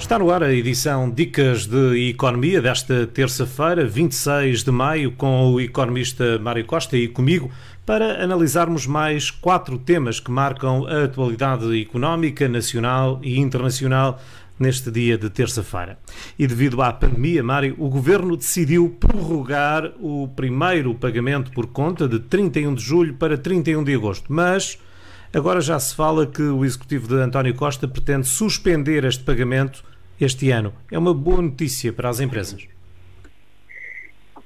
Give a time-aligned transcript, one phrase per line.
[0.00, 5.60] Está no ar a edição Dicas de Economia desta terça-feira, 26 de maio, com o
[5.60, 7.50] economista Mário Costa e comigo,
[7.84, 14.18] para analisarmos mais quatro temas que marcam a atualidade económica nacional e internacional
[14.58, 15.98] neste dia de terça-feira.
[16.36, 22.18] E devido à pandemia, Mário, o governo decidiu prorrogar o primeiro pagamento por conta de
[22.18, 24.78] 31 de julho para 31 de agosto, mas
[25.32, 29.89] agora já se fala que o executivo de António Costa pretende suspender este pagamento
[30.20, 30.72] este ano.
[30.90, 32.66] É uma boa notícia para as empresas.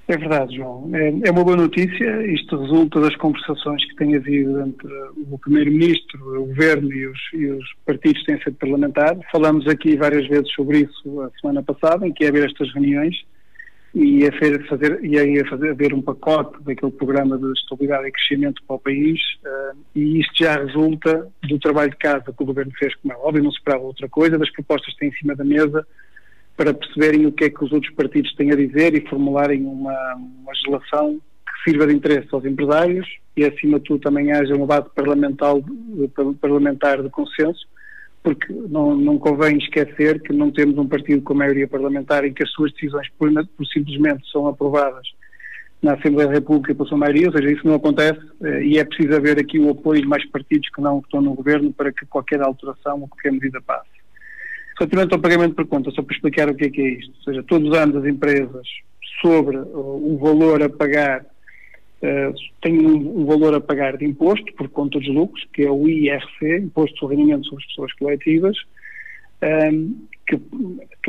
[0.07, 0.91] É verdade, João.
[0.95, 2.27] É, é uma boa notícia.
[2.27, 4.93] Isto resulta das conversações que tem havido entre
[5.31, 9.17] o Primeiro-Ministro, o Governo e os, e os partidos que têm sido parlamentar.
[9.33, 13.17] Falamos aqui várias vezes sobre isso a semana passada, em que ia haver estas reuniões
[13.95, 14.33] e ia
[14.69, 19.21] fazer, ia fazer, haver um pacote daquele programa de estabilidade e crescimento para o país
[19.45, 23.17] uh, e isto já resulta do trabalho de casa que o Governo fez, como é
[23.17, 25.87] óbvio, não se esperava outra coisa, das propostas que têm em cima da mesa
[26.57, 30.15] para perceberem o que é que os outros partidos têm a dizer e formularem uma,
[30.15, 34.61] uma legislação que sirva de interesse aos empresários e, acima de tudo, também haja um
[34.61, 35.55] debate parlamentar,
[36.41, 37.67] parlamentar de consenso,
[38.25, 42.43] porque não, não convém esquecer que não temos um partido com maioria parlamentar em que
[42.43, 43.31] as suas decisões por,
[43.71, 45.07] simplesmente são aprovadas
[45.83, 48.85] na Assembleia da República pela sua maioria, ou seja, isso não acontece eh, e é
[48.85, 52.07] preciso haver aqui o apoio de mais partidos que não estão no governo para que
[52.07, 53.91] qualquer alteração ou qualquer medida passe.
[54.79, 57.23] Relativamente ao pagamento por conta, só para explicar o que é que é isto, ou
[57.25, 58.67] seja, todos os anos as empresas,
[59.21, 61.27] sobre o valor a pagar,
[62.05, 65.71] uh, têm um, um, valor a pagar de imposto por conta dos lucros, que é
[65.71, 68.57] o IRC, Imposto sobre Rendimento sobre as Pessoas Coletivas,
[69.43, 69.95] um, ehm,
[70.27, 70.41] que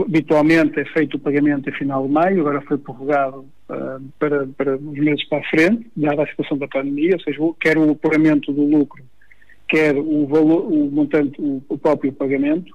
[0.01, 4.75] habitualmente é feito o pagamento a final de maio, agora foi prorrogado uh, para, para
[4.75, 8.51] os meses para a frente, dada a situação da pandemia, ou seja, quer o apuramento
[8.51, 9.03] do lucro,
[9.67, 12.73] quer o valor, o montante, o, o próprio pagamento,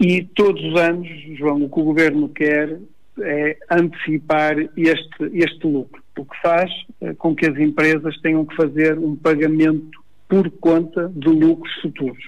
[0.00, 2.76] e todos os anos, João, o que o governo quer
[3.20, 8.54] é antecipar este, este lucro, o que faz é, com que as empresas tenham que
[8.54, 12.24] fazer um pagamento por conta de lucros futuros.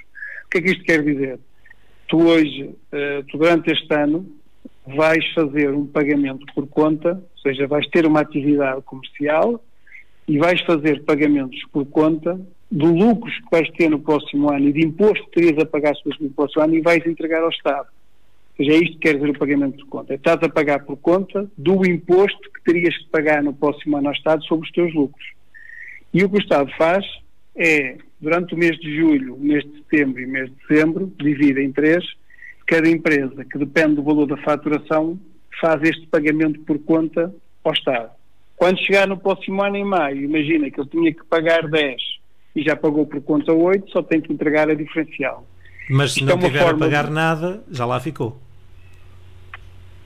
[0.46, 1.38] O que é que isto quer dizer?
[2.08, 4.26] Tu hoje, uh, tu durante este ano,
[4.86, 9.62] vais fazer um pagamento por conta, ou seja, vais ter uma atividade comercial
[10.28, 12.38] e vais fazer pagamentos por conta
[12.70, 15.94] de lucros que vais ter no próximo ano e de imposto que terias a pagar
[16.20, 17.88] no próximo ano e vais entregar ao Estado.
[18.58, 20.14] Ou seja, é isto que quer dizer o pagamento por conta.
[20.14, 24.14] Estás a pagar por conta do imposto que terias que pagar no próximo ano ao
[24.14, 25.24] Estado sobre os teus lucros.
[26.12, 27.04] E o que o Estado faz
[27.56, 31.72] é, durante o mês de julho, mês de setembro e mês de dezembro, divide em
[31.72, 32.04] três,
[32.66, 35.18] cada empresa que depende do valor da faturação
[35.60, 37.34] faz este pagamento por conta
[37.64, 38.10] ao Estado.
[38.56, 42.00] Quando chegar no próximo ano, em maio, imagina que eu tinha que pagar 10
[42.54, 45.46] e já pagou por conta 8, só tem que entregar a diferencial.
[45.90, 48.40] Mas se Isto não é tiver a pagar nada, já lá ficou.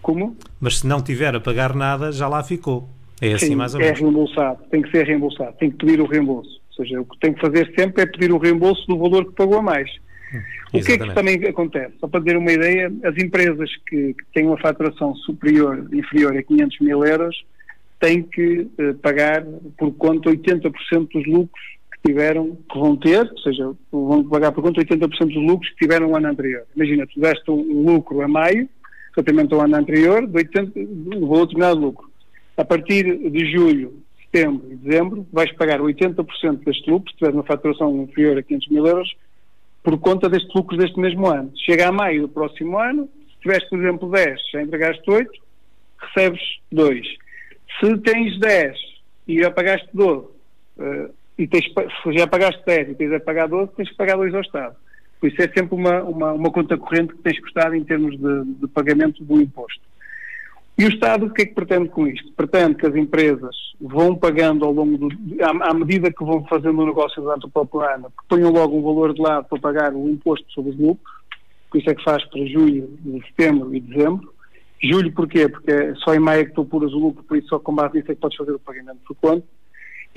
[0.03, 0.37] Como?
[0.61, 2.89] Mas se não tiver a pagar nada, já lá ficou.
[3.21, 3.99] É assim Sim, mais ou é menos.
[3.99, 6.61] É reembolsado, tem que ser reembolsado, tem que pedir o reembolso.
[6.71, 9.33] Ou seja, o que tem que fazer sempre é pedir o reembolso do valor que
[9.33, 9.91] pagou a mais.
[10.33, 10.41] Hum,
[10.75, 11.95] o que é que também acontece?
[11.99, 16.43] Só para ter uma ideia, as empresas que, que têm uma faturação superior, inferior a
[16.43, 17.37] 500 mil euros,
[17.99, 19.45] têm que eh, pagar
[19.77, 24.63] por conta 80% dos lucros que tiveram, que vão ter, ou seja, vão pagar por
[24.63, 26.63] conta 80% dos lucros que tiveram no ano anterior.
[26.77, 28.69] Imagina, tu deste um lucro a maio,
[29.15, 32.11] relativamente ao ano anterior, de 80, um valor determinado lucro.
[32.57, 37.45] A partir de julho, setembro e dezembro, vais pagar 80% deste lucro, se tiver uma
[37.45, 39.15] faturação inferior a 500 mil euros,
[39.83, 41.53] por conta destes lucros deste mesmo ano.
[41.65, 45.31] Chega a maio do próximo ano, se tiveste, por exemplo, 10, já entregaste 8,
[45.99, 46.43] recebes
[46.73, 47.07] 2.
[47.81, 48.77] Se tens 10
[49.29, 53.49] e já pagaste 12, uh, e tens, se já pagaste 10 e tens a pagar
[53.49, 54.77] 12, tens que pagar 2 ao Estado.
[55.21, 58.45] Por isso é sempre uma, uma, uma conta corrente que tens custado em termos de,
[58.61, 59.81] de, pagamento do imposto.
[60.77, 62.33] E o Estado o que é que pretende com isto?
[62.35, 65.09] Pretende que as empresas vão pagando ao longo do.
[65.43, 68.79] à, à medida que vão fazendo o negócio durante o próprio ano, que ponham logo
[68.79, 71.19] um valor de lado para pagar o imposto sobre os lucros,
[71.69, 72.97] por isso é que faz para julho,
[73.27, 74.33] setembro e dezembro.
[74.81, 75.49] Julho porquê?
[75.49, 77.75] Porque é só em maio é que tu apuras o lucro, por isso só com
[77.75, 79.45] base nisso é que podes fazer o pagamento por conta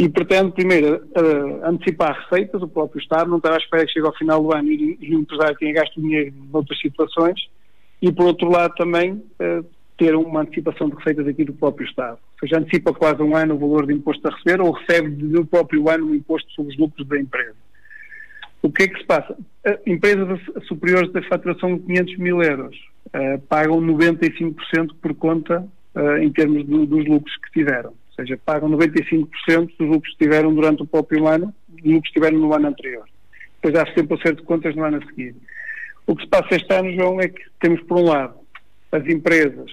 [0.01, 4.07] e pretende primeiro uh, antecipar receitas, o próprio Estado, não estar à espera que chegue
[4.07, 7.39] ao final do ano e, e o empresário tenha gasto dinheiro noutras situações,
[8.01, 9.63] e por outro lado também uh,
[9.99, 12.17] ter uma antecipação de receitas aqui do próprio Estado.
[12.41, 15.45] Ou seja, antecipa quase um ano o valor de imposto a receber ou recebe do
[15.45, 17.55] próprio ano o imposto sobre os lucros da empresa.
[18.63, 19.33] O que é que se passa?
[19.33, 22.75] Uh, empresas superiores da faturação de 500 mil euros
[23.49, 25.67] pagam 95% por conta
[26.21, 30.83] em termos do, dos lucros que tiveram seja, pagam 95% dos lucros que tiveram durante
[30.83, 33.05] o próprio ano, dos lucros que tiveram no ano anterior.
[33.61, 35.35] Depois há sempre o acerto de contas no ano a seguir.
[36.07, 38.35] O que se passa este ano, João, é que temos, por um lado,
[38.91, 39.71] as empresas.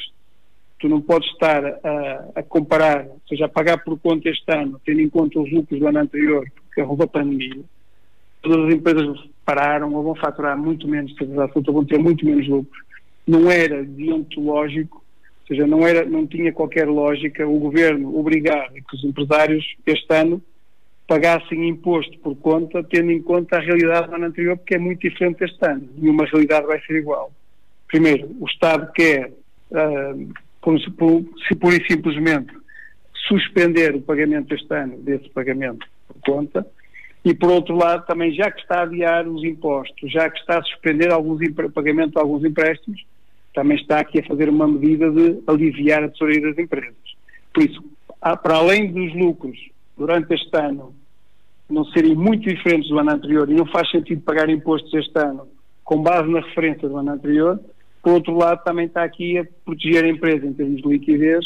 [0.79, 4.81] Tu não podes estar a, a comparar, ou seja, a pagar por conta este ano,
[4.85, 7.61] tendo em conta os lucros do ano anterior, porque houve a pandemia.
[8.43, 12.85] Todas as empresas pararam ou vão faturar muito menos, absoluta, vão ter muito menos lucros.
[13.27, 15.03] Não era deontológico,
[15.49, 20.15] ou seja, não, era, não tinha qualquer lógica o governo obrigar que os empresários este
[20.15, 20.43] ano
[21.07, 25.01] pagassem imposto por conta, tendo em conta a realidade do ano anterior, porque é muito
[25.01, 25.89] diferente este ano.
[25.97, 27.33] Nenhuma realidade vai ser igual.
[27.87, 29.33] Primeiro, o Estado quer,
[29.71, 30.79] uh,
[31.49, 32.53] se pura e simplesmente,
[33.27, 36.67] suspender o pagamento este ano desse pagamento por conta,
[37.25, 40.59] e por outro lado, também já que está a adiar os impostos, já que está
[40.59, 41.41] a suspender alguns
[41.73, 43.03] pagamento de alguns empréstimos,
[43.59, 46.95] também está aqui a fazer uma medida de aliviar a tesouraria das empresas.
[47.53, 47.83] Por isso,
[48.21, 49.59] para além dos lucros
[49.97, 50.95] durante este ano
[51.69, 55.49] não serem muito diferentes do ano anterior e não faz sentido pagar impostos este ano
[55.83, 57.59] com base na referência do ano anterior,
[58.01, 61.45] por outro lado também está aqui a proteger a empresa em termos de liquidez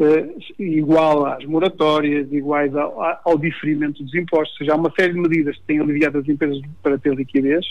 [0.00, 0.28] eh,
[0.58, 5.20] igual às moratórias, iguais ao, ao, diferimento dos impostos, ou seja, há uma série de
[5.20, 7.64] medidas que têm aliviado as empresas para ter liquidez,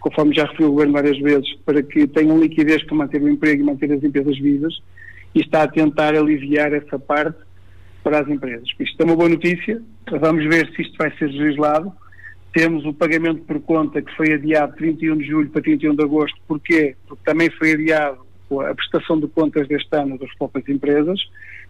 [0.00, 3.62] conforme já referiu o Governo várias vezes, para que tenham liquidez para manter o emprego
[3.62, 4.74] e manter as empresas vivas,
[5.34, 7.38] e está a tentar aliviar essa parte
[8.02, 8.66] para as empresas.
[8.78, 9.80] Isto é uma boa notícia,
[10.20, 11.92] vamos ver se isto vai ser legislado.
[12.52, 16.02] Temos o pagamento por conta que foi adiado de 31 de julho para 31 de
[16.02, 16.36] agosto.
[16.48, 16.96] Porquê?
[17.06, 18.18] Porque também foi adiado
[18.68, 21.20] a prestação de contas deste ano das próprias empresas.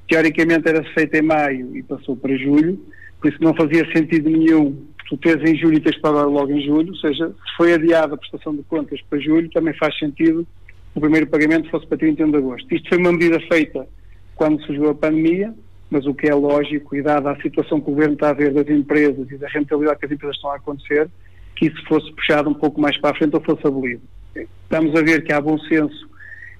[0.08, 2.80] Teoricamente era feita em maio e passou para julho,
[3.20, 6.64] por isso não fazia sentido nenhum tu teres em julho e teres pagar logo em
[6.64, 10.46] julho, ou seja, se foi adiada a prestação de contas para julho, também faz sentido
[10.94, 12.74] o primeiro pagamento fosse para 31 de agosto.
[12.74, 13.86] Isto foi uma medida feita
[14.34, 15.54] quando surgiu a pandemia,
[15.90, 18.52] mas o que é lógico, e dada a situação que o Governo está a ver
[18.52, 21.08] das empresas e da rentabilidade que as empresas estão a acontecer,
[21.56, 24.02] que isso fosse puxado um pouco mais para a frente ou fosse abolido.
[24.34, 26.08] Estamos a ver que há bom senso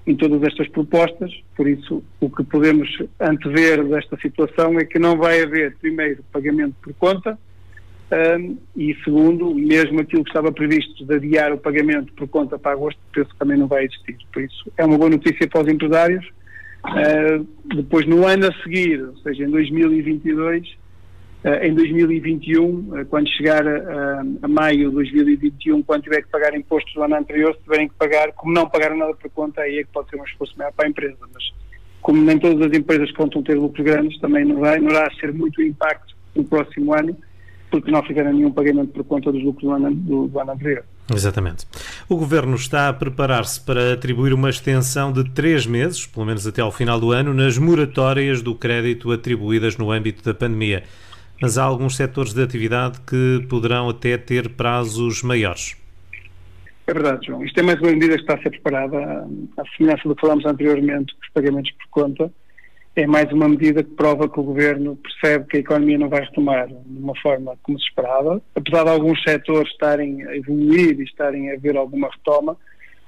[0.05, 2.89] em todas estas propostas, por isso o que podemos
[3.19, 7.37] antever desta situação é que não vai haver, primeiro, pagamento por conta,
[8.39, 12.71] um, e segundo, mesmo aquilo que estava previsto de adiar o pagamento por conta para
[12.71, 14.17] agosto, penso que também não vai existir.
[14.33, 16.25] Por isso, é uma boa notícia para os empresários,
[16.83, 20.75] Uh, depois, no ano a seguir, ou seja, em 2022, uh, eh,
[21.43, 26.55] em 2021, uh, eh, quando chegar a, a, maio de 2021, quando tiver que pagar
[26.55, 29.79] impostos do ano anterior, se tiverem que pagar, como não pagaram nada por conta, aí
[29.79, 31.17] é que pode ser um esforço maior para a empresa.
[31.33, 31.43] Mas,
[31.99, 35.33] como nem todas as empresas contam ter lucros grandes, também não vai, não irá ser
[35.33, 37.17] muito impacto no próximo ano,
[37.71, 40.83] porque não fizeram nenhum pagamento por conta dos lucros do ano, do, do ano anterior.
[41.11, 41.65] Exatamente.
[42.07, 46.61] O Governo está a preparar-se para atribuir uma extensão de três meses, pelo menos até
[46.61, 50.83] ao final do ano, nas moratórias do crédito atribuídas no âmbito da pandemia.
[51.41, 55.75] Mas há alguns setores de atividade que poderão até ter prazos maiores.
[56.87, 57.43] É verdade, João.
[57.43, 59.27] Isto é mais uma medida que está a ser preparada,
[59.57, 62.31] à semelhança do que falámos anteriormente, os pagamentos por conta
[62.95, 66.21] é mais uma medida que prova que o governo percebe que a economia não vai
[66.21, 68.41] retomar de uma forma como se esperava.
[68.53, 72.57] Apesar de alguns setores estarem a evoluir e estarem a ver alguma retoma,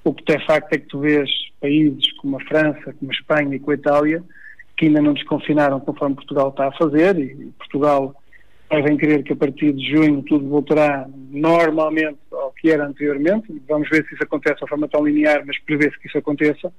[0.03, 3.55] o que é facto é que tu vês países como a França, como a Espanha
[3.55, 4.23] e como a Itália,
[4.77, 8.15] que ainda não desconfinaram conforme Portugal está a fazer, e Portugal
[8.73, 13.61] devem crer que a partir de junho tudo voltará normalmente ao que era anteriormente.
[13.67, 16.73] Vamos ver se isso acontece de forma tão linear, mas prevê-se que isso aconteça.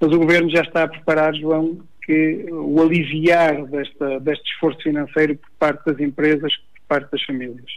[0.00, 5.36] Mas o governo já está a preparar, João, que o aliviar desta, deste esforço financeiro
[5.36, 7.70] por parte das empresas, por parte das famílias.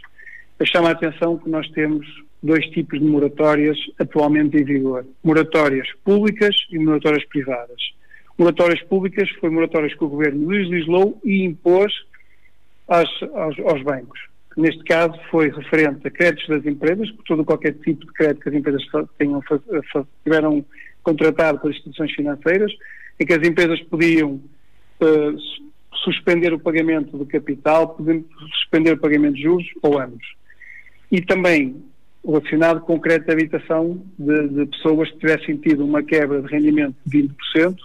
[0.58, 2.06] Eu chamo a atenção que nós temos
[2.42, 5.04] dois tipos de moratórias atualmente em vigor.
[5.22, 7.80] Moratórias públicas e moratórias privadas.
[8.38, 11.92] Moratórias públicas foi moratórias que o Governo legislou e impôs
[12.88, 13.08] aos,
[13.64, 14.20] aos, bancos.
[14.56, 18.48] Neste caso foi referente a créditos das empresas, por todo qualquer tipo de crédito que
[18.48, 18.82] as empresas
[19.16, 19.42] tenham,
[20.24, 20.64] tiveram
[21.02, 22.72] contratado com as instituições financeiras,
[23.18, 25.38] em que as empresas podiam uh,
[26.04, 30.34] suspender o pagamento do capital, podiam suspender o pagamento de juros ou ambos.
[31.10, 31.82] E também
[32.24, 36.94] relacionado com crédito de habitação de, de, pessoas que tivessem tido uma quebra de rendimento
[37.04, 37.76] de 20%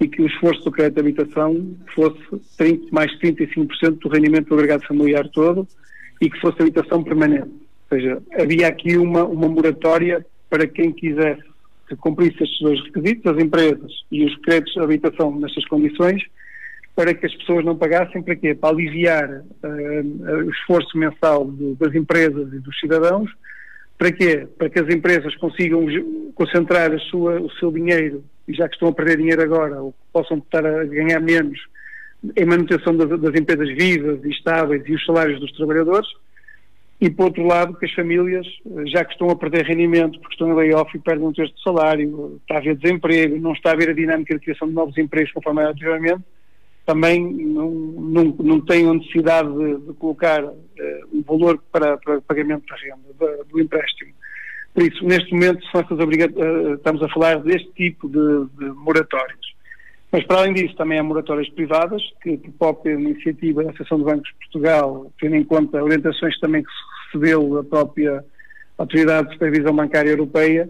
[0.00, 2.18] e que o esforço do crédito de habitação fosse
[2.56, 5.66] 30, mais 35% do rendimento do agregado familiar todo
[6.20, 7.48] e que fosse habitação permanente.
[7.48, 11.42] Ou seja, havia aqui uma, uma moratória para quem quisesse
[11.88, 16.22] que cumprisse estes dois requisitos, as empresas e os créditos de habitação nestas condições,
[16.94, 18.54] para que as pessoas não pagassem, para quê?
[18.54, 23.30] Para aliviar uh, o esforço mensal de, das empresas e dos cidadãos,
[23.98, 24.46] para quê?
[24.56, 25.86] Para que as empresas consigam
[26.34, 30.38] concentrar sua, o seu dinheiro, e já que estão a perder dinheiro agora, ou possam
[30.38, 31.58] estar a ganhar menos,
[32.36, 36.08] em manutenção das, das empresas vivas e estáveis e os salários dos trabalhadores,
[37.00, 38.46] e, por outro lado, que as famílias,
[38.86, 41.62] já que estão a perder rendimento, porque estão em layoff e perdem um terço de
[41.62, 44.96] salário, está a haver desemprego, não está a haver a dinâmica de criação de novos
[44.96, 46.22] empregos conforme era anteriormente,
[46.86, 50.54] também não, não, não têm a necessidade de, de colocar uh,
[51.12, 54.12] um valor para, para pagamento da renda, do, do empréstimo.
[54.74, 59.54] Por isso, neste momento, uh, estamos a falar deste tipo de, de moratórios.
[60.10, 64.04] Mas, para além disso, também há moratórias privadas, que, por própria iniciativa da Associação de
[64.04, 66.70] Bancos de Portugal, tendo em conta orientações também que
[67.06, 68.24] recebeu da própria
[68.76, 70.68] Autoridade de Supervisão Bancária Europeia,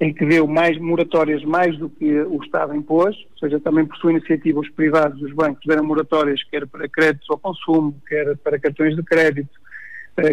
[0.00, 3.96] em que deu mais moratórias mais do que o Estado impôs, ou seja, também por
[3.98, 8.58] sua iniciativa os privados, os bancos deram moratórias quer para créditos ao consumo, quer para
[8.58, 9.59] cartões de crédito, eh,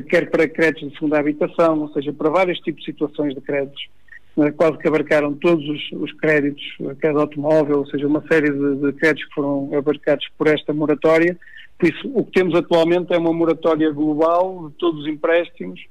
[0.10, 3.88] quer para créditos de segunda habitação, ou seja, para vários tipos de situações de créditos
[4.38, 6.64] né, quase que abarcaram todos os, os créditos,
[7.00, 11.36] cada automóvel, ou seja, uma série de, de, créditos que foram abarcados por esta moratória.
[11.78, 15.82] Por isso, o que temos atualmente é uma moratória global de todos os empréstimos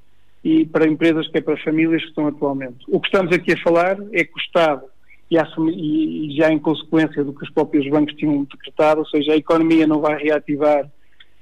[0.45, 2.79] e para empresas que é para famílias que estão atualmente.
[2.87, 4.83] O que estamos aqui a falar é que o Estado,
[5.29, 9.37] e, e já em consequência do que os próprios bancos tinham decretado, ou seja, a
[9.37, 10.89] economia não vai reativar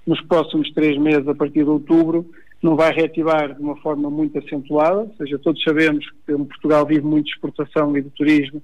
[0.06, 2.26] nos próximos três meses a partir de outubro,
[2.62, 7.02] não vai reativar de uma forma muito acentuada, ou seja, todos sabemos que Portugal vive
[7.02, 8.62] muito de exportação e de turismo,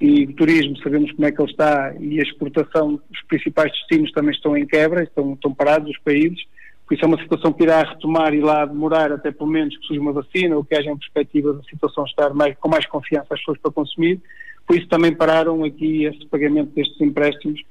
[0.00, 4.12] e de turismo sabemos como é que ele está, e a exportação, os principais destinos
[4.12, 6.44] também estão em quebra, estão, estão parados os países,
[6.86, 9.86] por isso é uma situação que irá retomar e lá demorar até pelo menos que
[9.86, 13.28] surja uma vacina ou que haja uma perspectiva da situação estar mais, com mais confiança
[13.30, 14.20] às pessoas para consumir,
[14.66, 17.62] por isso também pararam aqui esse pagamento destes empréstimos,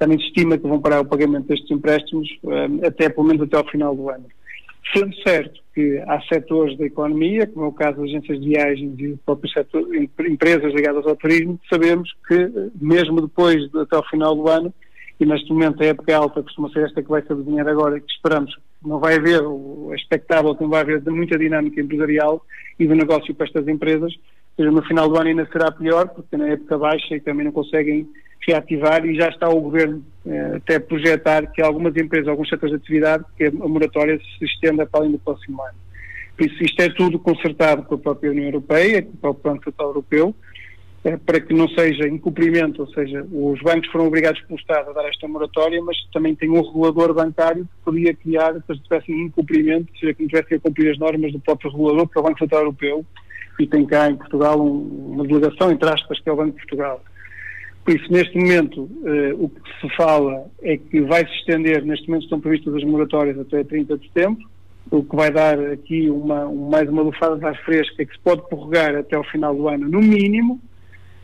[0.00, 2.52] também se estima que vão parar o pagamento destes empréstimos um,
[2.82, 4.24] eh, até pelo menos até ao final do ano.
[4.96, 8.98] Sendo certo que há setores da economia, como é o caso das agências de viagens
[8.98, 14.34] e próprios setor, empresas ligadas ao turismo, sabemos que mesmo depois, de, até ao final
[14.34, 14.72] do ano,
[15.20, 18.10] e neste momento a época alta costuma ser esta que vai se adivinhar agora, que
[18.10, 22.42] esperamos não vai haver, é expectável que não vai haver muita dinâmica empresarial
[22.78, 26.08] e de negócio para estas empresas, ou seja, no final do ano ainda será pior,
[26.08, 28.08] porque na época baixa e também não conseguem
[28.46, 32.82] reativar e já está o Governo eh, até projetar que algumas empresas, alguns setores de
[32.82, 35.78] atividade, que a moratória se estenda para além do próximo ano.
[36.36, 39.58] Por isso, isto é tudo consertado com a própria União Europeia, com o próprio Plano
[39.58, 40.34] Estatal Europeu,
[41.04, 44.92] eh, para que não seja incumprimento, ou seja, os bancos foram obrigados pelo Estado a
[44.92, 49.90] dar esta moratória, mas também tem um regulador bancário que podia criar, se tivessem incumprimento,
[49.92, 52.24] ou seja, que não tivessem a cumprir as normas do próprio regulador, que é o
[52.24, 53.04] Banco Central Europeu,
[53.58, 56.56] e tem cá em Portugal um, uma delegação, entre aspas, que é o Banco de
[56.56, 57.02] Portugal.
[57.84, 62.06] Por isso, neste momento, uh, o que se fala é que vai se estender, neste
[62.08, 64.48] momento estão previstas as moratórias até 30 de setembro,
[64.90, 68.46] o que vai dar aqui uma, mais uma lufada de ar fresca que se pode
[68.48, 70.60] prorrogar até ao final do ano, no mínimo,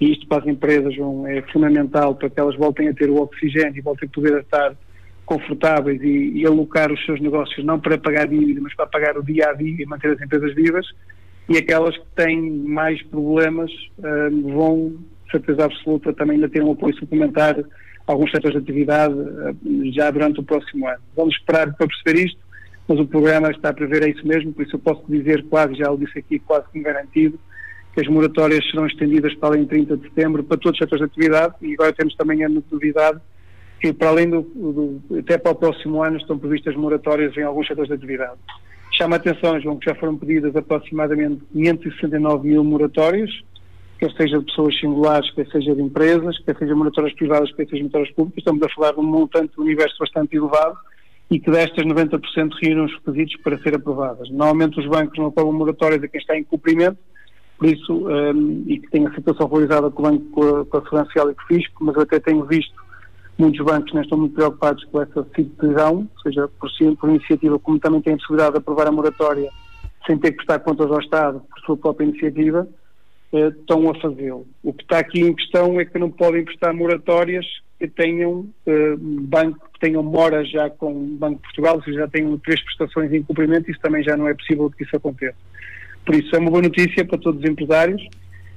[0.01, 3.17] e isto para as empresas João, é fundamental para que elas voltem a ter o
[3.17, 4.77] oxigênio e voltem a poder estar
[5.25, 9.23] confortáveis e, e alocar os seus negócios não para pagar dívida, mas para pagar o
[9.23, 10.87] dia a dia e manter as empresas vivas,
[11.49, 14.95] e aquelas que têm mais problemas uh, vão
[15.31, 20.11] certeza absoluta, também ainda ter um apoio suplementar a alguns setores de atividade eh, já
[20.11, 21.01] durante o próximo ano.
[21.17, 22.39] Vamos esperar para perceber isto,
[22.89, 25.75] mas o programa está a prever é isso mesmo, por isso eu posso dizer quase,
[25.75, 27.39] já o disse aqui, quase como garantido,
[27.95, 31.07] que as moratórias serão estendidas para além de 30 de setembro para todos os setores
[31.07, 33.21] de atividade e agora temos também a novidade
[33.81, 37.67] que para além do, do, até para o próximo ano estão previstas moratórias em alguns
[37.67, 38.39] setores de atividade.
[38.93, 43.31] Chama a atenção, João, que já foram pedidas aproximadamente 569 mil moratórias,
[43.99, 47.83] quer seja de pessoas singulares, quer seja de empresas, quer seja moratórias privadas, quer seja
[47.83, 50.77] moratórias públicas, estamos a falar de um montante de universo bastante elevado
[51.31, 52.21] e que destas 90%
[52.63, 54.29] reúnem os requisitos para ser aprovadas.
[54.31, 56.99] Normalmente os bancos não aprovam moratórias a quem está em cumprimento,
[57.59, 60.77] por isso, um, e que tem a situação valorizada com o Banco, com a, com
[60.77, 62.87] a Social e com o Fisco, mas até tenho visto
[63.39, 67.79] muitos bancos não estão muito preocupados com essa situação, ou seja, por, por iniciativa, como
[67.79, 69.51] também têm a possibilidade de aprovar a moratória
[70.07, 72.67] sem ter que prestar contas ao Estado por sua própria iniciativa,
[73.37, 74.47] eh, estão a fazê-lo.
[74.63, 77.45] O que está aqui em questão é que não podem prestar moratórias
[77.79, 82.01] que tenham eh, banco, que tenham mora já com o Banco de Portugal, ou seja,
[82.01, 85.37] já tenham três prestações em cumprimento, isso também já não é possível que isso aconteça.
[86.05, 88.03] Por isso é uma boa notícia para todos os empresários,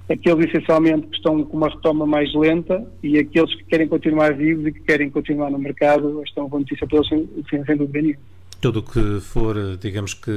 [0.10, 4.66] aqueles essencialmente que estão com uma retoma mais lenta e aqueles que querem continuar vivos
[4.68, 7.10] e que querem continuar no mercado, esta é uma boa notícia para eles,
[7.50, 10.32] sem, sem dúvida nenhuma tudo o que for, digamos que,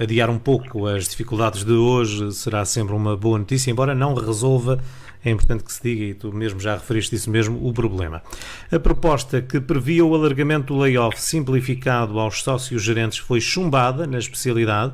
[0.00, 4.80] adiar um pouco as dificuldades de hoje será sempre uma boa notícia, embora não resolva,
[5.24, 8.22] é importante que se diga, e tu mesmo já referiste isso mesmo, o problema.
[8.70, 14.18] A proposta que previa o alargamento do layoff simplificado aos sócios gerentes foi chumbada na
[14.18, 14.92] especialidade.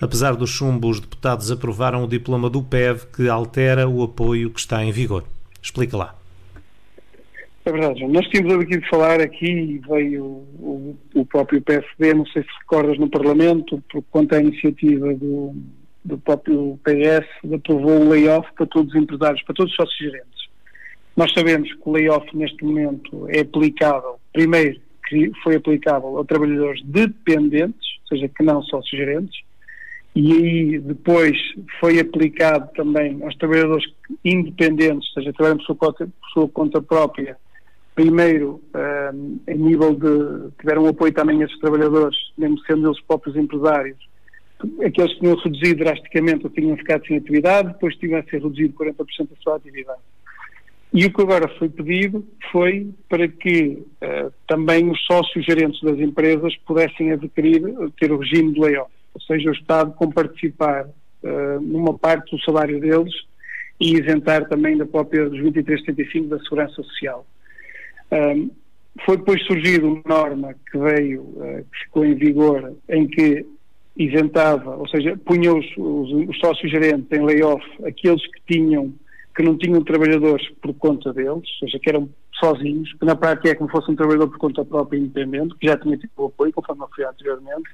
[0.00, 4.58] Apesar do chumbo, os deputados aprovaram o diploma do PEV que altera o apoio que
[4.58, 5.24] está em vigor.
[5.62, 6.17] Explica lá.
[7.68, 8.10] É verdade, João.
[8.12, 12.98] Nós tínhamos de falar aqui e veio o, o, próprio PSD, não sei se recordas
[12.98, 15.54] no Parlamento, por conta à iniciativa do,
[16.02, 20.48] do próprio PS, aprovou o layoff para todos os empresários, para todos os sócios gerentes.
[21.14, 26.82] Nós sabemos que o layoff neste momento é aplicável, primeiro que foi aplicável a trabalhadores
[26.86, 29.42] dependentes, ou seja, que não sócios gerentes,
[30.14, 31.36] e aí depois
[31.78, 33.84] foi aplicado também aos trabalhadores
[34.24, 37.36] independentes, ou seja, trabalham por sua conta, por sua conta própria,
[37.98, 38.62] primeiro
[39.12, 43.98] um, em nível de tiveram apoio também esses trabalhadores, mesmo sendo eles próprios empresários,
[44.86, 48.72] aqueles que tinham reduzido drasticamente ou tinham ficado sem atividade, depois tiveram a ser reduzido
[48.74, 50.00] 40% da sua atividade.
[50.94, 55.98] E o que agora foi pedido foi para que uh, também os sócios gerentes das
[55.98, 57.62] empresas pudessem adquirir,
[57.98, 62.80] ter o regime de layoff, ou seja, o Estado comparticipar uh, numa parte do salário
[62.80, 63.12] deles
[63.80, 67.26] e isentar também da própria dos 23,75 da Segurança Social.
[68.12, 68.50] Um,
[69.04, 73.46] foi depois surgido uma norma que veio, uh, que ficou em vigor, em que
[73.96, 78.94] isentava, ou seja, punha os, os, os sócios gerentes em layoff aqueles que tinham
[79.38, 82.08] que não tinham trabalhadores por conta deles, ou seja, que eram
[82.40, 85.76] sozinhos, que na prática é como fosse um trabalhador por conta própria independente, que já
[85.76, 87.70] tinha tido o apoio, conforme eu fui anteriormente.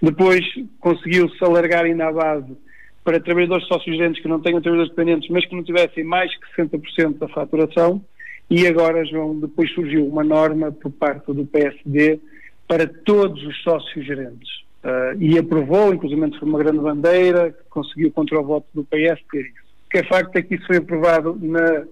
[0.00, 0.42] Depois
[0.80, 2.56] conseguiu-se alargar ainda a base
[3.04, 6.62] para trabalhadores sócios gerentes que não tenham trabalhadores dependentes, mas que não tivessem mais que
[6.62, 8.02] 60% da faturação.
[8.48, 12.20] E agora, João, depois surgiu uma norma por parte do PSD
[12.68, 14.48] para todos os sócios gerentes.
[14.84, 19.20] Uh, e aprovou, inclusive foi uma grande bandeira, que conseguiu contra o voto do PS
[19.30, 21.84] ter isso que é facto é que isso foi aprovado na,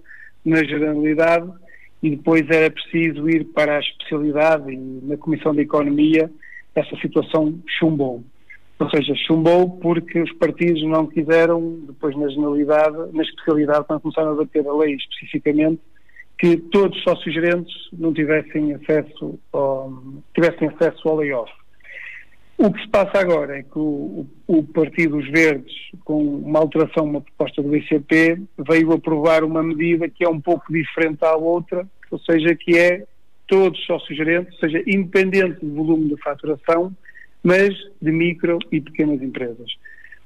[0.43, 1.49] na generalidade
[2.03, 6.29] e depois era preciso ir para a especialidade e na Comissão de Economia
[6.75, 8.23] essa situação chumbou.
[8.77, 14.31] Ou seja, chumbou porque os partidos não quiseram, depois na generalidade, na especialidade, quando começaram
[14.33, 15.79] a bater a lei especificamente,
[16.37, 19.91] que todos os sócios gerentes não tivessem acesso ao,
[20.33, 21.51] tivessem acesso ao layoff.
[22.57, 25.73] O que se passa agora é que o, o, Partido dos Verdes,
[26.05, 30.71] com uma alteração, uma proposta do ICP, veio aprovar uma medida que é um pouco
[30.71, 33.03] diferente à outra, ou seja, que é
[33.47, 36.95] todos sócios gerentes, ou seja, independente do volume de faturação,
[37.43, 39.71] mas de micro e pequenas empresas.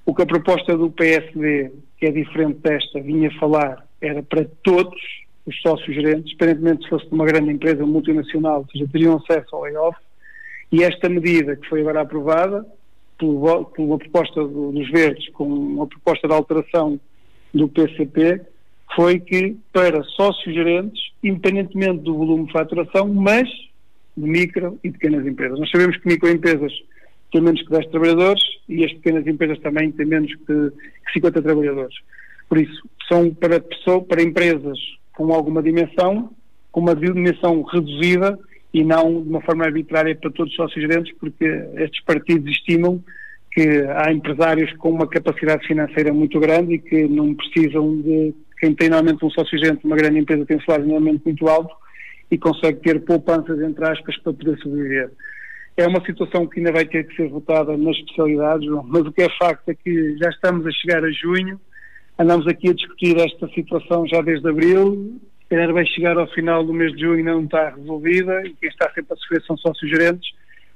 [0.06, 5.02] O que a proposta do PSD, que é diferente desta, vinha falar, era para todos
[5.50, 9.56] os sócios gerentes, independentemente se fosse de uma grande empresa multinacional, ou seja, teriam acesso
[9.56, 9.98] ao layoff,
[10.72, 12.66] e esta medida que foi agora aprovada,
[13.18, 17.00] por, uma proposta do, dos Verdes, com uma proposta de alteração
[17.54, 18.42] do PCP,
[18.96, 23.50] foi que para sócios gerentes, independentemente do volume de faturação, mas
[24.16, 25.60] de micro e pequenas empresas.
[25.60, 26.72] Nós sabemos que microempresas
[27.32, 30.72] têm menos que 10 trabalhadores e as pequenas empresas também têm menos que
[31.14, 31.96] 50 trabalhadores.
[32.48, 34.78] Por isso, são para, pessoa, para empresas
[35.20, 36.30] com alguma dimensão,
[36.72, 38.40] com uma dimensão reduzida
[38.74, 41.44] e não de uma forma arbitrária para todos os sócios gerentes, porque
[41.76, 43.04] estes partidos estimam
[43.52, 48.34] que há empresários com uma capacidade financeira muito grande e que não precisam de.
[48.62, 51.76] Quem tem normalmente um sócio gerente uma grande empresa tem um salário normalmente muito alto
[52.32, 55.12] e consegue ter poupanças, entre aspas, para poder sobreviver.
[55.76, 59.24] É uma situação que ainda vai ter que ser votada nas especialidades, mas o que
[59.24, 61.60] é facto é que já estamos a chegar a junho,
[62.20, 66.74] andamos aqui a discutir esta situação já desde abril, calhar vai chegar ao final do
[66.74, 69.90] mês de junho e não está resolvida e quem está sempre a sofrer são sócios
[69.90, 70.32] gerentes,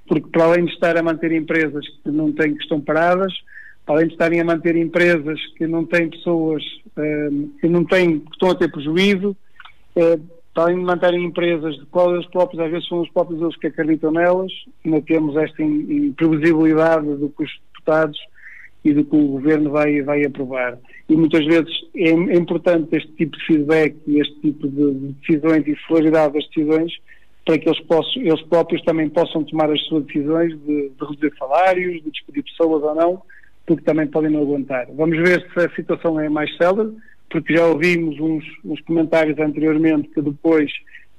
[0.08, 3.32] porque para além de estar a manter empresas que não têm, que estão paradas,
[3.86, 6.64] para além de estarem a manter empresas que não têm pessoas,
[6.98, 9.38] ehm, que não têm, que estão a ter prejuízo,
[9.96, 10.20] eh,
[10.54, 13.56] para além de manterem empresas de qual eles próprios, às vezes são os próprios eles
[13.58, 14.52] que acreditam nelas,
[14.84, 18.20] ainda temos esta imprevisibilidade do que os deputados
[18.84, 20.78] e do que o governo vai, vai aprovar.
[21.14, 25.08] E muitas vezes é, é importante este tipo de feedback e este tipo de, de
[25.22, 26.92] decisões e celeridade das decisões
[27.46, 31.32] para que eles, possam, eles próprios também possam tomar as suas decisões de, de reduzir
[31.38, 33.22] salários, de despedir pessoas ou não,
[33.68, 34.88] porque também podem não aguentar.
[34.92, 36.92] Vamos ver se a situação é mais célere,
[37.30, 40.72] porque já ouvimos uns, uns comentários anteriormente que depois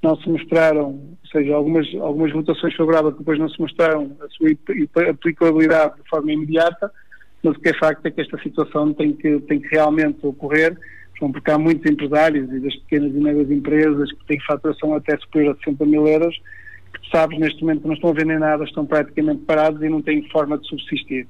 [0.03, 4.27] não se mostraram, ou seja, algumas, algumas votações favoráveis que depois não se mostraram a
[4.27, 6.91] sua aplicabilidade de forma imediata,
[7.45, 10.75] mas o que é facto é que esta situação tem que, tem que realmente ocorrer,
[11.19, 15.55] porque há muitos empresários e das pequenas e médias empresas que têm faturação até superior
[15.55, 16.35] a 60 mil euros,
[16.91, 20.01] que sabes neste momento que não estão a vender nada, estão praticamente parados e não
[20.01, 21.27] têm forma de subsistir.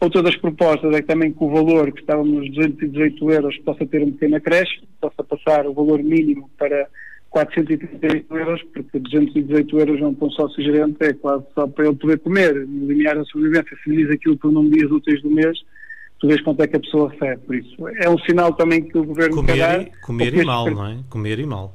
[0.00, 4.00] Outra das propostas é também que o valor que estava nos 218 euros possa ter
[4.00, 6.86] um pequeno acréscimo, possa passar o valor mínimo para
[7.30, 11.96] 438 euros, porque 218 euros não para um sócio gerente é quase só para ele
[11.96, 13.76] poder comer, limiar a sobrevivência.
[13.84, 15.58] Se diz aquilo por num dias úteis do mês,
[16.18, 17.42] tu vês quanto é que a pessoa recebe.
[17.42, 19.86] Por isso, é um sinal também que o governo comer, quer dar.
[20.00, 20.98] Comer e mal, não é?
[21.08, 21.74] Comer e mal.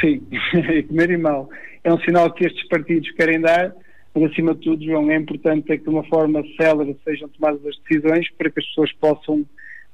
[0.00, 0.22] Sim,
[0.88, 1.48] comer e mal.
[1.82, 3.74] É um sinal que estes partidos querem dar,
[4.14, 7.64] mas acima de tudo, João, é importante é que de uma forma célere sejam tomadas
[7.66, 9.44] as decisões para que as pessoas possam,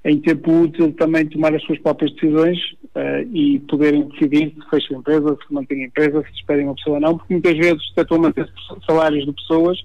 [0.04, 2.58] em tempo útil, também tomar as suas próprias decisões
[2.96, 6.74] uh, e poderem decidir se fecham a empresa, se mantêm a empresa, se despedem uma
[6.74, 8.48] pessoa ou não, porque muitas vezes tentam manter
[8.86, 9.78] salários de pessoas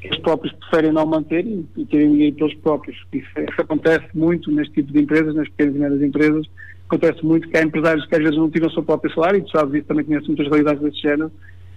[0.00, 2.96] que eles próprios preferem não manter e, e terem dinheiro pelos próprios.
[3.12, 6.46] Isso, isso, acontece muito neste tipo de empresas, nas pequenas e médias empresas,
[6.86, 9.42] acontece muito que há empresários que às vezes não tiram o seu próprio salário, e
[9.42, 11.30] tu sabes isso, também conheces muitas realidades desse género,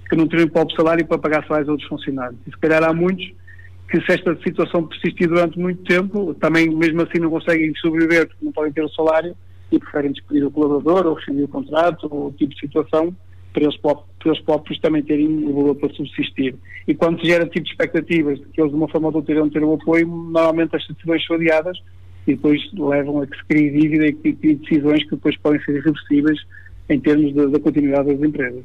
[0.10, 2.40] que não tiram o próprio salário para pagar salários a outros funcionários.
[2.48, 3.32] E se calhar há muitos
[3.94, 8.44] que se esta situação persistir durante muito tempo, também mesmo assim não conseguem sobreviver porque
[8.44, 9.36] não podem ter o salário
[9.72, 13.16] e preferem despedir o colaborador ou rescindir o contrato ou tipo de situação
[13.54, 16.56] para eles, para eles próprios também terem o valor para subsistir.
[16.88, 19.18] E quando se gera tipo de expectativas de que eles de uma forma ou de
[19.18, 21.78] outra irão ter o apoio, normalmente as decisões são adiadas
[22.26, 25.62] e depois levam a que se crie dívida e que crie decisões que depois podem
[25.62, 26.40] ser irreversíveis
[26.90, 28.64] em termos da continuidade das empresas.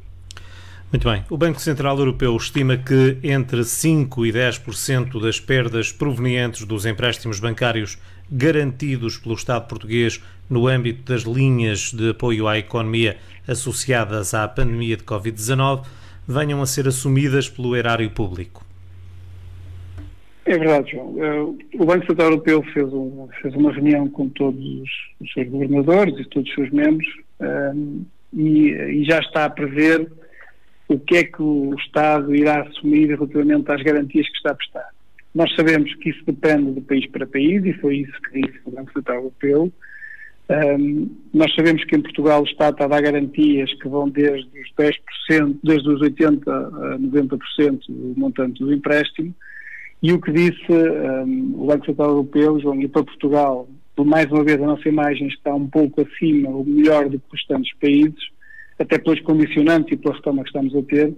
[0.90, 1.22] Muito bem.
[1.28, 7.38] O Banco Central Europeu estima que entre 5% e 10% das perdas provenientes dos empréstimos
[7.38, 7.98] bancários
[8.30, 14.96] garantidos pelo Estado português no âmbito das linhas de apoio à economia associadas à pandemia
[14.96, 15.84] de Covid-19
[16.26, 18.64] venham a ser assumidas pelo erário público.
[20.46, 21.14] É verdade, João.
[21.18, 24.58] Eh, o Banco Central Europeu fez, um, fez uma reunião com todos
[25.20, 27.06] os, seus governadores e todos os seus membros
[27.38, 28.70] um, eh, e,
[29.00, 30.10] e já está a prever
[30.88, 34.88] o que é que o Estado irá assumir relativamente às garantias que está a prestar.
[35.34, 38.70] Nós sabemos que isso depende de país para país e foi isso que disse o
[38.70, 39.72] Banco Central Europeu.
[40.50, 44.48] Um, nós sabemos que em Portugal o Estado está a dar garantias que vão desde
[44.58, 44.72] os
[45.30, 49.34] 10%, desde os 80% a 90% do montante do empréstimo
[50.02, 54.26] e o que disse um, o Banco Central Europeu, João, e para Portugal, por mais
[54.30, 57.76] uma vez a nossa imagem está um pouco acima, ou melhor do que os restantes
[57.78, 58.30] países,
[58.78, 61.14] até pelos condicionantes e pela retoma que estamos a ter,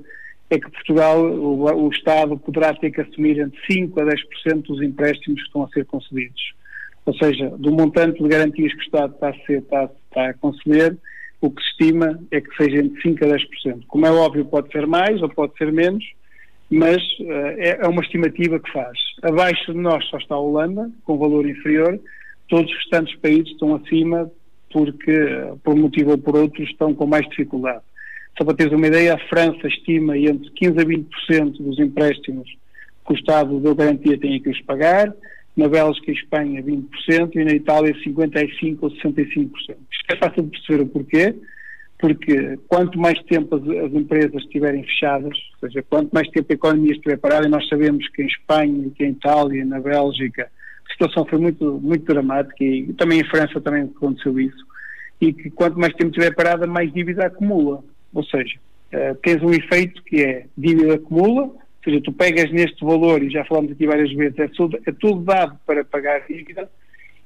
[0.51, 4.83] é que Portugal, o, o Estado, poderá ter que assumir entre 5% a 10% dos
[4.83, 6.55] empréstimos que estão a ser concedidos.
[7.07, 10.35] Ou seja, do montante de garantias que o Estado está a, ser, está, está a
[10.35, 10.97] conceder,
[11.41, 13.85] o que se estima é que seja entre 5% a 10%.
[13.87, 16.05] Como é óbvio, pode ser mais ou pode ser menos,
[16.71, 18.99] mas uh, é uma estimativa que faz.
[19.23, 21.99] Abaixo de nós só está a Holanda, com valor inferior,
[22.49, 24.31] todos os restantes países estão acima
[24.73, 25.13] porque,
[25.65, 27.83] por um motivo ou por outro, estão com mais dificuldade.
[28.39, 32.49] Só para teres uma ideia, a França estima entre 15% a 20% dos empréstimos
[33.07, 35.13] que o Estado deu garantia tem que os pagar,
[35.57, 39.51] na Bélgica e Espanha 20% e na Itália 55% ou 65%.
[39.59, 39.77] Isto
[40.11, 41.35] é fácil de perceber o porquê,
[41.99, 46.55] porque quanto mais tempo as, as, empresas estiverem fechadas, ou seja, quanto mais tempo a
[46.55, 50.51] economia estiver parada, e nós sabemos que em Espanha, que em Itália, na Bélgica,
[50.91, 54.67] a situação foi muito, muito dramática e também em França também aconteceu isso,
[55.21, 57.83] e que quanto mais tempo estiver parada, mais dívida acumula.
[58.13, 58.59] Ou seja,
[58.93, 63.31] uh, tens um efeito que é dívida acumula, ou seja, tu pegas neste valor, e
[63.31, 66.69] já falamos aqui várias vezes, é tudo, é tudo dado para pagar dívida,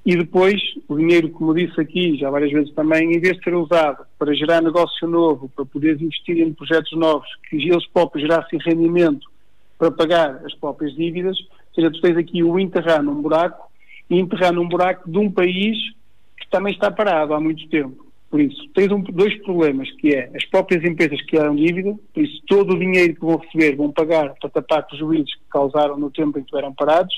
[0.05, 3.55] e depois o dinheiro, como disse aqui já várias vezes também, em vez de ser
[3.55, 8.59] usado para gerar negócio novo, para poder investir em projetos novos, que eles próprios gerassem
[8.63, 9.27] rendimento
[9.79, 11.39] para pagar as próprias dívidas,
[11.77, 13.69] ou seja, tu tens aqui o enterrar num buraco
[14.09, 15.77] e enterrar num buraco de um país
[16.39, 18.05] que também está parado há muito tempo.
[18.31, 22.23] Por isso, tens um, dois problemas, que é as próprias empresas que criaram dívida, por
[22.23, 26.11] isso todo o dinheiro que vão receber vão pagar para tapar prejuízos que causaram no
[26.11, 27.15] tempo em que estiveram parados,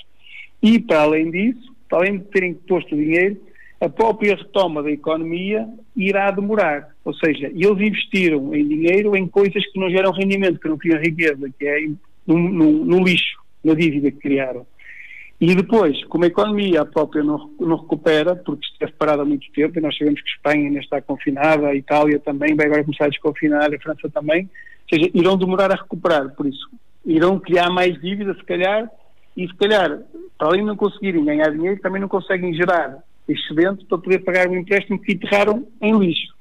[0.62, 3.40] e para além disso, para além de terem posto o dinheiro,
[3.80, 6.88] a própria retoma da economia irá demorar.
[7.04, 11.00] Ou seja, eles investiram em dinheiro em coisas que não geram rendimento, que não criam
[11.00, 11.86] riqueza, que é
[12.26, 14.66] no, no, no lixo na dívida que criaram.
[15.38, 19.79] E depois, como a economia própria não, não recupera, porque esteve parada há muito tempo,
[19.79, 23.11] e nós sabemos que Espanha ainda está confinada, a Itália também vai agora começar a
[23.11, 24.48] desconfinar, a França também,
[24.90, 26.66] ou seja, irão demorar a recuperar, por isso
[27.05, 28.90] irão criar mais dívida, se calhar,
[29.37, 30.00] e se calhar,
[30.38, 32.98] para além de não conseguirem ganhar dinheiro, também não conseguem gerar
[33.29, 36.35] excedente para poder pagar o empréstimo que enterraram em lixo.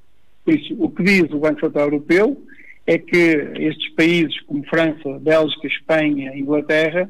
[0.44, 2.42] Por isso, o que diz o Banco Central Europeu
[2.88, 7.10] é que estes países como França, Bélgica, Espanha, Inglaterra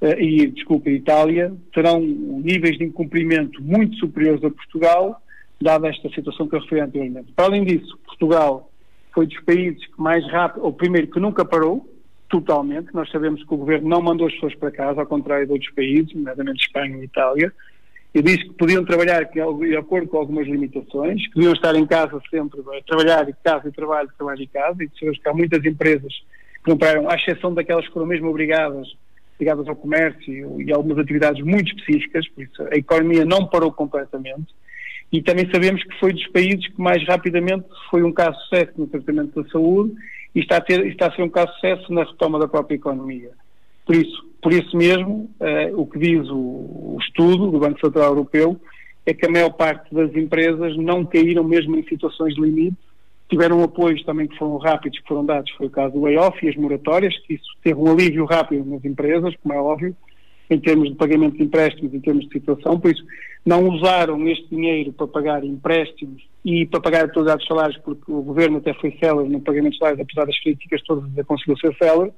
[0.00, 5.22] uh, e, desculpa, Itália, terão níveis de incumprimento muito superiores a Portugal,
[5.60, 7.32] dada esta situação que eu referi anteriormente.
[7.32, 8.70] Para além disso, Portugal
[9.12, 11.86] foi dos países que mais rápido, ou primeiro, que nunca parou,
[12.28, 12.94] totalmente.
[12.94, 15.70] Nós sabemos que o governo não mandou as pessoas para casa, ao contrário de outros
[15.72, 17.52] países, nomeadamente Espanha e Itália,
[18.12, 22.20] e disse que podiam trabalhar de acordo com algumas limitações, que deviam estar em casa
[22.28, 26.12] sempre, trabalhar e casa e trabalho, trabalho e casa, e que há muitas empresas
[26.62, 28.88] que não pararam, à exceção daquelas que foram mesmo obrigadas,
[29.38, 34.52] ligadas ao comércio e algumas atividades muito específicas, por isso a economia não parou completamente.
[35.12, 38.72] e também sabemos que foi dos países que mais rapidamente foi um caso de sucesso
[38.76, 39.94] no tratamento da saúde
[40.34, 42.76] e está a, ter, está a ser um caso de sucesso na retoma da própria
[42.76, 43.30] economia.
[43.84, 48.10] Por isso, por isso mesmo, uh, o que diz o, o, estudo do Banco Central
[48.10, 48.60] Europeu
[49.04, 52.76] é que a maior parte das empresas não caíram mesmo em situações de limite,
[53.28, 56.48] tiveram apoios também que foram rápidos, que foram dados, foi o caso do layoff e
[56.48, 59.94] as moratórias, que isso teve um alívio rápido nas empresas, como é óbvio,
[60.50, 63.04] em termos de pagamento de empréstimos, em termos de situação, por isso
[63.46, 68.20] não usaram este dinheiro para pagar empréstimos e para pagar atualidades de salários, porque o
[68.20, 71.74] governo até foi célebre no pagamento de salários, apesar das críticas todas da conseguiu ser
[71.76, 72.12] célebre,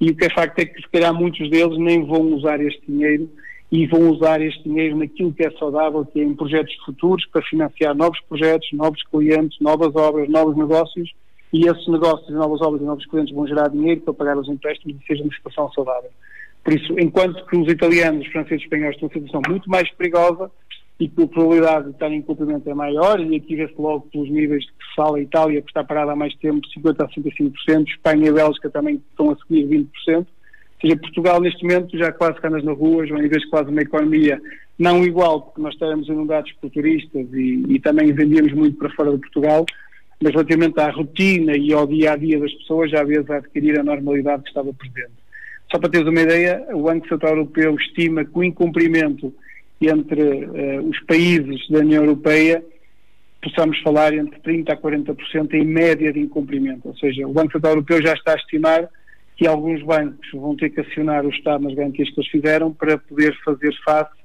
[0.00, 2.80] e o que é facto é que se calhar muitos deles nem vão usar este
[2.86, 3.28] dinheiro
[3.70, 7.42] e vão usar este dinheiro naquilo que é saudável, que é em projetos futuros, para
[7.42, 11.12] financiar novos projetos, novos clientes, novas obras, novos negócios,
[11.52, 14.96] e esses negócios, novas obras e novos clientes vão gerar dinheiro para pagar os empréstimos
[15.02, 16.10] e seja uma situação saudável.
[16.64, 19.70] Por isso, enquanto que os italianos, os franceses e os espanhóis estão numa situação muito
[19.70, 20.50] mais perigosa
[21.00, 24.28] e que a probabilidade de estar em cumprimento é maior, e aqui vê-se logo pelos
[24.28, 28.28] níveis de fala a Itália, que está parada há mais tempo, 50% a 65%, Espanha
[28.28, 29.86] e Bélgica também estão a seguir 20%.
[30.08, 30.26] Ou
[30.80, 33.70] seja, Portugal neste momento já quase que andas na rua, já em vez de quase
[33.70, 34.40] uma economia
[34.78, 39.10] não igual, porque nós estávamos inundados por turistas e, e também vendíamos muito para fora
[39.10, 39.66] de Portugal,
[40.20, 43.78] mas relativamente à rotina e ao dia a dia das pessoas, já havia de adquirir
[43.78, 45.12] a normalidade que estava presente.
[45.70, 49.34] Só para teres uma ideia, o Banco Central Europeu estima que o incumprimento
[49.86, 52.64] entre uh, os países da União Europeia
[53.42, 56.88] possamos falar entre 30% a 40% em média de incumprimento.
[56.88, 58.88] Ou seja, o Banco Central Europeu já está a estimar
[59.36, 62.98] que alguns bancos vão ter que acionar o Estado nas garantias que eles fizeram para
[62.98, 64.18] poder fazer face,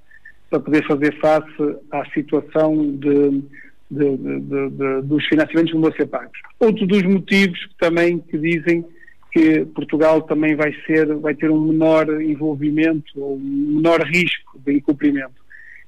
[0.50, 3.44] para poder fazer face à situação de,
[3.92, 6.40] de, de, dos financiamentos que vão ser pagos.
[6.60, 8.84] Outro dos motivos também que dizem
[9.32, 14.74] que Portugal também vai ser, vai ter um menor envolvimento ou um menor risco de
[14.74, 15.43] incumprimento.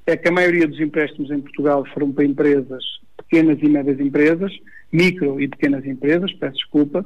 [0.08, 2.84] É que a maioria dos empréstimos em Portugal foram para empresas,
[3.18, 4.52] pequenas e médias empresas,
[4.92, 7.06] micro e pequenas empresas, peço desculpa,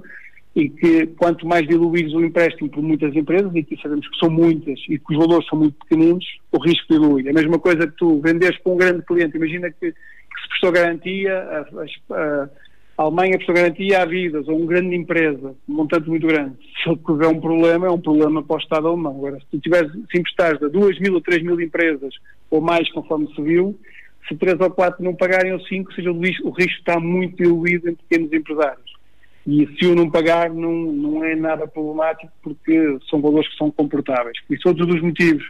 [0.55, 4.29] e que quanto mais diluídos o empréstimo por muitas empresas, e aqui sabemos que são
[4.29, 7.27] muitas e que os valores são muito pequeninos, o risco dilui.
[7.27, 10.49] É a mesma coisa que tu venderes para um grande cliente, imagina que, que se
[10.49, 12.49] prestou garantia, a, a,
[12.97, 16.55] a Alemanha prestou garantia à Vidas, ou uma grande empresa, um montante muito grande.
[16.83, 19.15] Se tiver um problema, é um problema para o Estado alemão.
[19.15, 22.13] Agora, se tu tiveres, se emprestares a 2 mil ou 3 mil empresas,
[22.49, 23.79] ou mais, conforme se viu,
[24.27, 27.37] se 3 ou 4 não pagarem ou 5, seja, o risco, o risco está muito
[27.37, 28.99] diluído em pequenos empresários.
[29.47, 33.71] E se o não pagar, não, não é nada problemático, porque são valores que são
[33.71, 34.37] comportáveis.
[34.49, 35.43] E são todos os motivos,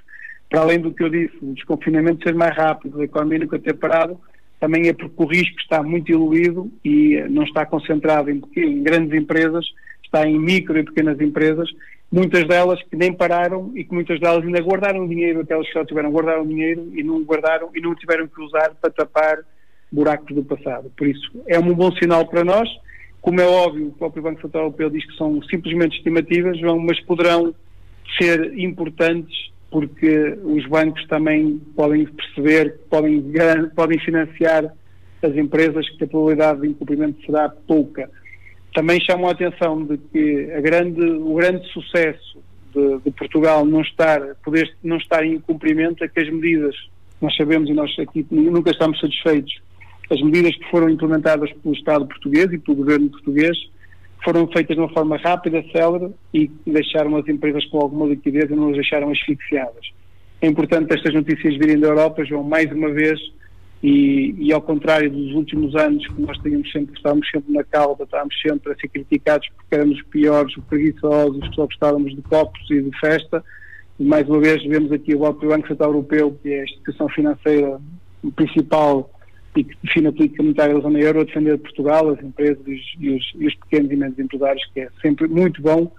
[0.49, 3.73] para além do que eu disse, o desconfinamento ser mais rápido, a economia nunca ter
[3.73, 4.17] parado,
[4.59, 8.83] também é porque o risco está muito diluído e eh, não está concentrado em, em
[8.83, 9.65] grandes empresas,
[10.03, 11.69] está em micro e pequenas empresas,
[12.11, 15.85] muitas delas que nem pararam e que muitas delas ainda guardaram dinheiro, aquelas que só
[15.85, 19.39] tiveram guardaram dinheiro e não guardaram e não tiveram que usar para tapar
[19.91, 20.91] buracos do passado.
[20.97, 22.69] Por isso, é um bom sinal para nós.
[23.21, 27.53] Como é óbvio, o próprio Banco Central Europeu diz que são simplesmente estimativas, mas poderão
[28.17, 33.23] ser importantes porque os bancos também podem perceber podem,
[33.75, 34.73] podem financiar
[35.21, 38.09] as empresas que a probabilidade de incumprimento será pouca.
[38.73, 42.39] Também chamam a atenção de que a grande, o grande sucesso
[42.73, 46.75] de, de, Portugal não estar, poder não estar em cumprimento é que as medidas,
[47.19, 49.59] nós sabemos e nós aqui nunca estamos satisfeitos,
[50.11, 53.57] as medidas que foram implementadas pelo Estado português e pelo governo português
[54.23, 58.55] foram feitas de uma forma rápida, célere e deixaram as empresas com alguma liquidez e
[58.55, 59.91] não as deixaram asfixiadas.
[60.41, 63.19] É importante estas notícias virem da Europa, João, mais uma vez,
[63.81, 68.03] e, e, ao contrário dos últimos anos que nós tínhamos sempre, estávamos sempre na cauda,
[68.03, 72.21] estávamos sempre a ser criticados porque éramos os piores, os preguiçosos, que só gostávamos de
[72.23, 73.43] copos e de festa,
[73.97, 77.79] e mais uma vez vemos aqui o Banco Central Europeu, que é a instituição financeira
[78.35, 79.09] principal
[79.55, 83.09] e que define a política monetária da zona euro a defender Portugal, as empresas e
[83.09, 85.91] os, e os pequenos e médios empresários, que é sempre muito bom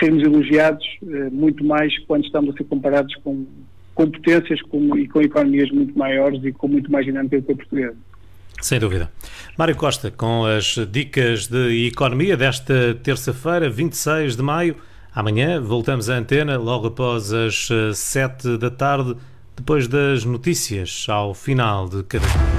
[0.00, 3.46] sermos elogiados, eh, muito mais quando estamos a ser comparados com
[4.00, 7.96] competências com, e com economias muito maiores e com muito mais dinâmica que a portuguesa.
[8.62, 9.10] Sem dúvida.
[9.58, 14.76] Mário Costa, com as dicas de economia desta terça-feira, 26 de maio.
[15.14, 19.16] Amanhã voltamos à antena, logo após as 7 da tarde,
[19.54, 22.50] depois das notícias, ao final de cada.